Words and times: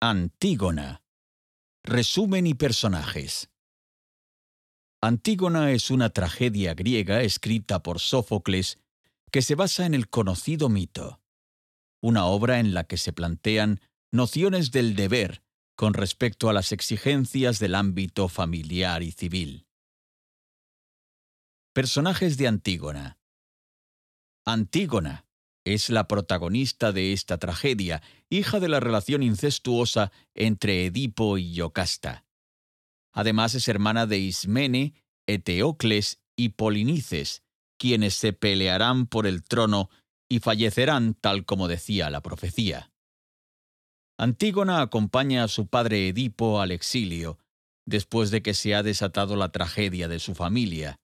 Antígona. 0.00 1.02
Resumen 1.82 2.46
y 2.46 2.54
personajes. 2.54 3.50
Antígona 5.02 5.72
es 5.72 5.90
una 5.90 6.10
tragedia 6.10 6.74
griega 6.74 7.22
escrita 7.22 7.82
por 7.82 7.98
Sófocles 7.98 8.78
que 9.32 9.42
se 9.42 9.56
basa 9.56 9.86
en 9.86 9.94
el 9.94 10.08
conocido 10.08 10.68
mito, 10.68 11.20
una 12.00 12.26
obra 12.26 12.60
en 12.60 12.74
la 12.74 12.84
que 12.84 12.96
se 12.96 13.12
plantean 13.12 13.80
nociones 14.12 14.70
del 14.70 14.94
deber 14.94 15.42
con 15.74 15.94
respecto 15.94 16.48
a 16.48 16.52
las 16.52 16.70
exigencias 16.70 17.58
del 17.58 17.74
ámbito 17.74 18.28
familiar 18.28 19.02
y 19.02 19.10
civil. 19.10 19.66
Personajes 21.72 22.36
de 22.36 22.46
Antígona. 22.46 23.18
Antígona 24.46 25.27
es 25.74 25.90
la 25.90 26.08
protagonista 26.08 26.92
de 26.92 27.12
esta 27.12 27.38
tragedia, 27.38 28.02
hija 28.30 28.60
de 28.60 28.68
la 28.68 28.80
relación 28.80 29.22
incestuosa 29.22 30.12
entre 30.34 30.86
Edipo 30.86 31.38
y 31.38 31.52
Yocasta. 31.52 32.24
Además 33.12 33.54
es 33.54 33.68
hermana 33.68 34.06
de 34.06 34.18
Ismene, 34.18 34.94
Eteocles 35.26 36.20
y 36.36 36.50
Polinices, 36.50 37.42
quienes 37.78 38.14
se 38.14 38.32
pelearán 38.32 39.06
por 39.06 39.26
el 39.26 39.42
trono 39.42 39.90
y 40.28 40.40
fallecerán 40.40 41.14
tal 41.14 41.44
como 41.44 41.68
decía 41.68 42.10
la 42.10 42.22
profecía. 42.22 42.92
Antígona 44.18 44.80
acompaña 44.80 45.44
a 45.44 45.48
su 45.48 45.66
padre 45.66 46.08
Edipo 46.08 46.60
al 46.60 46.70
exilio, 46.70 47.38
después 47.86 48.30
de 48.30 48.42
que 48.42 48.54
se 48.54 48.74
ha 48.74 48.82
desatado 48.82 49.36
la 49.36 49.50
tragedia 49.50 50.08
de 50.08 50.18
su 50.18 50.34
familia. 50.34 51.00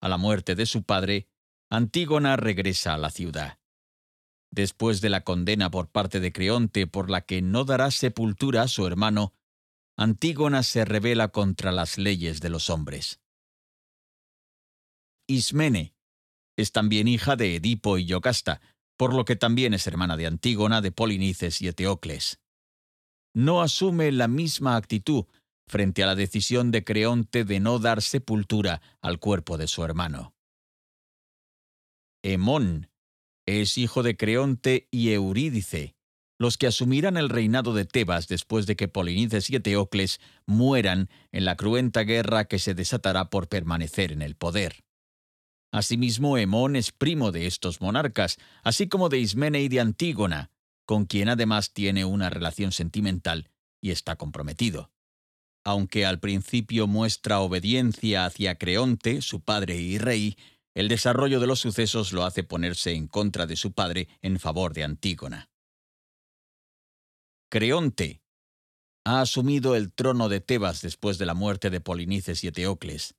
A 0.00 0.08
la 0.08 0.18
muerte 0.18 0.54
de 0.54 0.66
su 0.66 0.82
padre, 0.82 1.28
Antígona 1.70 2.36
regresa 2.36 2.94
a 2.94 2.98
la 2.98 3.10
ciudad 3.10 3.58
después 4.54 5.00
de 5.00 5.10
la 5.10 5.22
condena 5.22 5.70
por 5.70 5.88
parte 5.88 6.20
de 6.20 6.32
Creonte 6.32 6.86
por 6.86 7.10
la 7.10 7.22
que 7.22 7.42
no 7.42 7.64
dará 7.64 7.90
sepultura 7.90 8.62
a 8.62 8.68
su 8.68 8.86
hermano, 8.86 9.34
Antígona 9.96 10.62
se 10.62 10.84
rebela 10.84 11.28
contra 11.28 11.72
las 11.72 11.98
leyes 11.98 12.40
de 12.40 12.48
los 12.48 12.70
hombres. 12.70 13.20
Ismene 15.26 15.94
es 16.56 16.72
también 16.72 17.08
hija 17.08 17.36
de 17.36 17.56
Edipo 17.56 17.98
y 17.98 18.06
Yocasta, 18.06 18.60
por 18.96 19.14
lo 19.14 19.24
que 19.24 19.36
también 19.36 19.74
es 19.74 19.86
hermana 19.86 20.16
de 20.16 20.26
Antígona, 20.26 20.80
de 20.80 20.92
Polinices 20.92 21.60
y 21.60 21.68
Eteocles. 21.68 22.40
No 23.34 23.62
asume 23.62 24.12
la 24.12 24.28
misma 24.28 24.76
actitud 24.76 25.24
frente 25.66 26.04
a 26.04 26.06
la 26.06 26.14
decisión 26.14 26.70
de 26.70 26.84
Creonte 26.84 27.44
de 27.44 27.58
no 27.58 27.78
dar 27.78 28.02
sepultura 28.02 28.82
al 29.00 29.18
cuerpo 29.18 29.56
de 29.58 29.66
su 29.66 29.82
hermano. 29.82 30.34
Hemón 32.22 32.88
es 33.46 33.78
hijo 33.78 34.02
de 34.02 34.16
Creonte 34.16 34.88
y 34.90 35.10
Eurídice, 35.10 35.94
los 36.38 36.58
que 36.58 36.66
asumirán 36.66 37.16
el 37.16 37.28
reinado 37.28 37.74
de 37.74 37.84
Tebas 37.84 38.28
después 38.28 38.66
de 38.66 38.76
que 38.76 38.88
Polinices 38.88 39.50
y 39.50 39.56
Eteocles 39.56 40.20
mueran 40.46 41.08
en 41.32 41.44
la 41.44 41.56
cruenta 41.56 42.02
guerra 42.02 42.46
que 42.46 42.58
se 42.58 42.74
desatará 42.74 43.30
por 43.30 43.48
permanecer 43.48 44.12
en 44.12 44.22
el 44.22 44.34
poder. 44.34 44.84
Asimismo, 45.72 46.38
Hemón 46.38 46.76
es 46.76 46.92
primo 46.92 47.32
de 47.32 47.46
estos 47.46 47.80
monarcas, 47.80 48.36
así 48.62 48.88
como 48.88 49.08
de 49.08 49.18
Ismene 49.18 49.60
y 49.60 49.68
de 49.68 49.80
Antígona, 49.80 50.50
con 50.86 51.06
quien 51.06 51.28
además 51.28 51.72
tiene 51.72 52.04
una 52.04 52.30
relación 52.30 52.72
sentimental 52.72 53.50
y 53.80 53.90
está 53.90 54.16
comprometido. 54.16 54.90
Aunque 55.64 56.04
al 56.04 56.20
principio 56.20 56.86
muestra 56.86 57.40
obediencia 57.40 58.26
hacia 58.26 58.56
Creonte, 58.56 59.22
su 59.22 59.40
padre 59.40 59.76
y 59.76 59.98
rey, 59.98 60.36
el 60.74 60.88
desarrollo 60.88 61.40
de 61.40 61.46
los 61.46 61.60
sucesos 61.60 62.12
lo 62.12 62.24
hace 62.24 62.42
ponerse 62.42 62.92
en 62.92 63.06
contra 63.06 63.46
de 63.46 63.56
su 63.56 63.72
padre 63.72 64.08
en 64.22 64.40
favor 64.40 64.74
de 64.74 64.84
Antígona. 64.84 65.48
Creonte 67.48 68.20
ha 69.04 69.20
asumido 69.20 69.76
el 69.76 69.92
trono 69.92 70.28
de 70.28 70.40
Tebas 70.40 70.80
después 70.80 71.18
de 71.18 71.26
la 71.26 71.34
muerte 71.34 71.70
de 71.70 71.80
Polinices 71.80 72.42
y 72.42 72.48
Eteocles. 72.48 73.14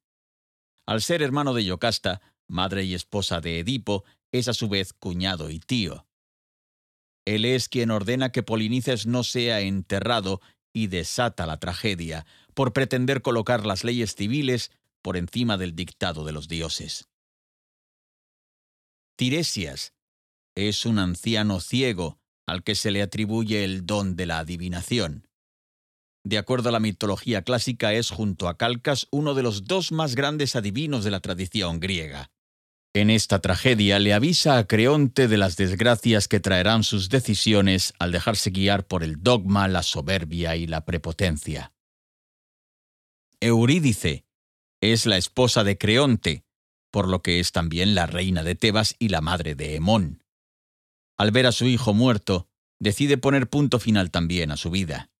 Al 0.86 1.02
ser 1.02 1.22
hermano 1.22 1.54
de 1.54 1.64
Yocasta, 1.64 2.22
madre 2.48 2.84
y 2.84 2.94
esposa 2.94 3.40
de 3.40 3.60
Edipo, 3.60 4.04
es 4.32 4.48
a 4.48 4.54
su 4.54 4.68
vez 4.68 4.94
cuñado 4.94 5.50
y 5.50 5.60
tío. 5.60 6.08
Él 7.24 7.46
es 7.46 7.70
quien 7.70 7.92
ordena 7.92 8.32
que 8.32 8.44
Polinices 8.44 9.08
no 9.08 9.24
sea 9.24 9.62
enterrado 9.62 10.42
y 10.74 10.88
desata 10.88 11.46
la 11.46 11.60
tragedia, 11.60 12.26
por 12.54 12.74
pretender 12.74 13.22
colocar 13.22 13.66
las 13.66 13.84
leyes 13.84 14.16
civiles 14.16 14.72
por 15.02 15.18
encima 15.18 15.58
del 15.58 15.76
dictado 15.76 16.26
de 16.26 16.34
los 16.34 16.48
dioses. 16.48 17.08
Tiresias 19.18 19.94
es 20.58 20.86
un 20.86 21.00
anciano 21.00 21.62
ciego 21.62 22.20
al 22.48 22.64
que 22.64 22.76
se 22.76 22.92
le 22.92 23.02
atribuye 23.02 23.64
el 23.64 23.86
don 23.86 24.16
de 24.16 24.26
la 24.26 24.40
adivinación. 24.40 25.28
De 26.26 26.38
acuerdo 26.38 26.70
a 26.70 26.72
la 26.72 26.80
mitología 26.80 27.44
clásica, 27.44 27.94
es 27.94 28.10
junto 28.10 28.50
a 28.50 28.58
Calcas 28.58 29.08
uno 29.12 29.34
de 29.34 29.44
los 29.44 29.66
dos 29.66 29.92
más 29.92 30.16
grandes 30.16 30.56
adivinos 30.56 31.04
de 31.04 31.12
la 31.12 31.22
tradición 31.22 31.80
griega. 31.80 32.32
En 32.94 33.10
esta 33.10 33.40
tragedia 33.40 34.00
le 34.00 34.14
avisa 34.14 34.58
a 34.58 34.68
Creonte 34.68 35.28
de 35.28 35.38
las 35.38 35.56
desgracias 35.56 36.28
que 36.28 36.40
traerán 36.40 36.84
sus 36.84 37.10
decisiones 37.10 37.94
al 38.00 38.12
dejarse 38.12 38.50
guiar 38.50 38.86
por 38.86 39.04
el 39.04 39.22
dogma, 39.22 39.68
la 39.68 39.84
soberbia 39.84 40.56
y 40.56 40.68
la 40.68 40.86
prepotencia. 40.86 41.74
Eurídice 43.40 44.26
es 44.82 45.06
la 45.06 45.18
esposa 45.18 45.64
de 45.64 45.78
Creonte, 45.78 46.45
por 46.96 47.10
lo 47.10 47.22
que 47.22 47.42
es 47.42 47.52
también 47.52 47.94
la 47.94 48.06
reina 48.06 48.42
de 48.42 48.56
Tebas 48.56 48.96
y 49.00 49.10
la 49.10 49.20
madre 49.20 49.54
de 49.54 49.76
Hemón. 49.76 50.24
Al 51.18 51.32
ver 51.32 51.46
a 51.46 51.52
su 51.52 51.66
hijo 51.66 51.94
muerto, 51.94 52.48
decide 52.80 53.18
poner 53.18 53.50
punto 53.50 53.80
final 53.80 54.12
también 54.12 54.50
a 54.50 54.56
su 54.56 54.72
vida. 54.72 55.12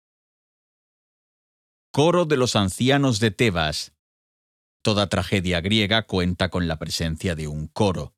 Coro 1.92 2.24
de 2.24 2.38
los 2.38 2.56
ancianos 2.56 3.20
de 3.20 3.32
Tebas. 3.32 3.92
Toda 4.84 5.10
tragedia 5.10 5.60
griega 5.60 6.04
cuenta 6.04 6.48
con 6.48 6.70
la 6.70 6.80
presencia 6.80 7.36
de 7.36 7.50
un 7.50 7.68
coro. 7.68 8.16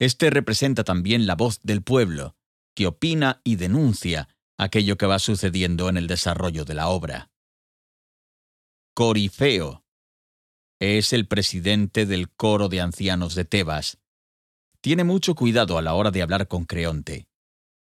Este 0.00 0.28
representa 0.30 0.82
también 0.82 1.24
la 1.24 1.36
voz 1.36 1.60
del 1.62 1.84
pueblo, 1.84 2.34
que 2.74 2.88
opina 2.88 3.42
y 3.44 3.54
denuncia 3.54 4.28
aquello 4.58 4.98
que 4.98 5.06
va 5.06 5.20
sucediendo 5.20 5.88
en 5.88 5.98
el 5.98 6.08
desarrollo 6.08 6.64
de 6.64 6.74
la 6.74 6.88
obra. 6.88 7.30
Corifeo 8.92 9.81
es 10.82 11.12
el 11.12 11.28
presidente 11.28 12.06
del 12.06 12.28
coro 12.28 12.68
de 12.68 12.80
ancianos 12.80 13.36
de 13.36 13.44
Tebas. 13.44 13.98
Tiene 14.80 15.04
mucho 15.04 15.36
cuidado 15.36 15.78
a 15.78 15.82
la 15.82 15.94
hora 15.94 16.10
de 16.10 16.22
hablar 16.22 16.48
con 16.48 16.64
Creonte. 16.64 17.28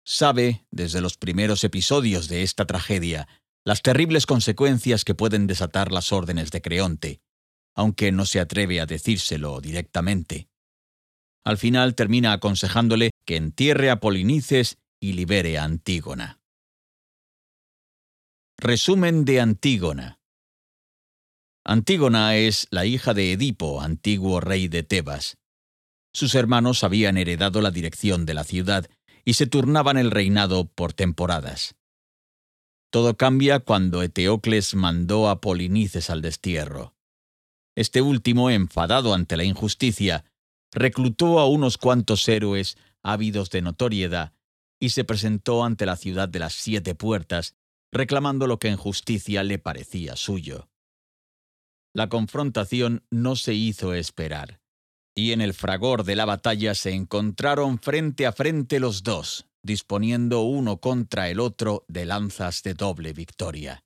Sabe, 0.04 0.64
desde 0.70 1.00
los 1.00 1.16
primeros 1.16 1.64
episodios 1.64 2.28
de 2.28 2.44
esta 2.44 2.64
tragedia, 2.64 3.26
las 3.64 3.82
terribles 3.82 4.24
consecuencias 4.24 5.04
que 5.04 5.16
pueden 5.16 5.48
desatar 5.48 5.90
las 5.90 6.12
órdenes 6.12 6.52
de 6.52 6.62
Creonte, 6.62 7.20
aunque 7.74 8.12
no 8.12 8.24
se 8.24 8.38
atreve 8.38 8.80
a 8.80 8.86
decírselo 8.86 9.60
directamente. 9.60 10.48
Al 11.44 11.58
final 11.58 11.96
termina 11.96 12.32
aconsejándole 12.32 13.10
que 13.26 13.34
entierre 13.34 13.90
a 13.90 13.98
Polinices 13.98 14.78
y 15.00 15.14
libere 15.14 15.58
a 15.58 15.64
Antígona. 15.64 16.40
Resumen 18.56 19.24
de 19.24 19.40
Antígona. 19.40 20.20
Antígona 21.68 22.36
es 22.36 22.68
la 22.70 22.86
hija 22.86 23.12
de 23.12 23.32
Edipo, 23.32 23.82
antiguo 23.82 24.38
rey 24.38 24.68
de 24.68 24.84
Tebas. 24.84 25.36
Sus 26.14 26.36
hermanos 26.36 26.84
habían 26.84 27.16
heredado 27.16 27.60
la 27.60 27.72
dirección 27.72 28.24
de 28.24 28.34
la 28.34 28.44
ciudad 28.44 28.88
y 29.24 29.34
se 29.34 29.48
turnaban 29.48 29.98
el 29.98 30.12
reinado 30.12 30.68
por 30.68 30.92
temporadas. 30.92 31.74
Todo 32.92 33.16
cambia 33.16 33.58
cuando 33.58 34.04
Eteocles 34.04 34.76
mandó 34.76 35.28
a 35.28 35.40
Polinices 35.40 36.08
al 36.08 36.22
destierro. 36.22 36.94
Este 37.74 38.00
último, 38.00 38.48
enfadado 38.48 39.12
ante 39.12 39.36
la 39.36 39.42
injusticia, 39.42 40.24
reclutó 40.70 41.40
a 41.40 41.48
unos 41.48 41.78
cuantos 41.78 42.28
héroes 42.28 42.76
ávidos 43.02 43.50
de 43.50 43.62
notoriedad 43.62 44.34
y 44.78 44.90
se 44.90 45.02
presentó 45.02 45.64
ante 45.64 45.84
la 45.84 45.96
ciudad 45.96 46.28
de 46.28 46.38
las 46.38 46.54
siete 46.54 46.94
puertas, 46.94 47.56
reclamando 47.90 48.46
lo 48.46 48.60
que 48.60 48.68
en 48.68 48.76
justicia 48.76 49.42
le 49.42 49.58
parecía 49.58 50.14
suyo. 50.14 50.68
La 51.96 52.10
confrontación 52.10 53.06
no 53.10 53.36
se 53.36 53.54
hizo 53.54 53.94
esperar, 53.94 54.60
y 55.14 55.32
en 55.32 55.40
el 55.40 55.54
fragor 55.54 56.04
de 56.04 56.14
la 56.14 56.26
batalla 56.26 56.74
se 56.74 56.92
encontraron 56.92 57.78
frente 57.78 58.26
a 58.26 58.32
frente 58.32 58.80
los 58.80 59.02
dos, 59.02 59.46
disponiendo 59.62 60.42
uno 60.42 60.76
contra 60.76 61.30
el 61.30 61.40
otro 61.40 61.86
de 61.88 62.04
lanzas 62.04 62.62
de 62.62 62.74
doble 62.74 63.14
victoria. 63.14 63.82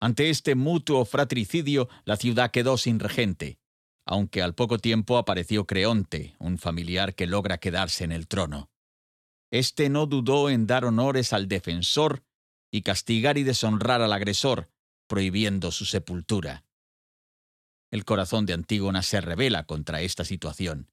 Ante 0.00 0.30
este 0.30 0.56
mutuo 0.56 1.04
fratricidio, 1.04 1.88
la 2.04 2.16
ciudad 2.16 2.50
quedó 2.50 2.76
sin 2.76 2.98
regente, 2.98 3.60
aunque 4.04 4.42
al 4.42 4.56
poco 4.56 4.78
tiempo 4.78 5.16
apareció 5.16 5.68
Creonte, 5.68 6.34
un 6.40 6.58
familiar 6.58 7.14
que 7.14 7.28
logra 7.28 7.58
quedarse 7.58 8.02
en 8.02 8.10
el 8.10 8.26
trono. 8.26 8.68
Este 9.52 9.90
no 9.90 10.06
dudó 10.06 10.50
en 10.50 10.66
dar 10.66 10.84
honores 10.84 11.32
al 11.32 11.46
defensor 11.46 12.24
y 12.72 12.82
castigar 12.82 13.38
y 13.38 13.44
deshonrar 13.44 14.02
al 14.02 14.12
agresor, 14.12 14.73
prohibiendo 15.06 15.70
su 15.70 15.84
sepultura. 15.84 16.64
El 17.90 18.04
corazón 18.04 18.46
de 18.46 18.54
Antígona 18.54 19.02
se 19.02 19.20
revela 19.20 19.64
contra 19.66 20.00
esta 20.00 20.24
situación 20.24 20.90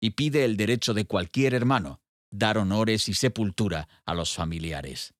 y 0.00 0.10
pide 0.10 0.44
el 0.44 0.56
derecho 0.56 0.94
de 0.94 1.06
cualquier 1.06 1.54
hermano 1.54 2.00
dar 2.30 2.58
honores 2.58 3.08
y 3.08 3.14
sepultura 3.14 3.88
a 4.04 4.14
los 4.14 4.34
familiares. 4.34 5.14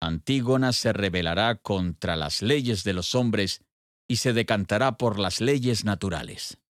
Antígona 0.00 0.72
se 0.72 0.92
rebelará 0.92 1.56
contra 1.56 2.16
las 2.16 2.42
leyes 2.42 2.84
de 2.84 2.92
los 2.92 3.14
hombres 3.14 3.64
y 4.08 4.16
se 4.16 4.32
decantará 4.32 4.96
por 4.96 5.18
las 5.18 5.40
leyes 5.40 5.84
naturales. 5.84 6.60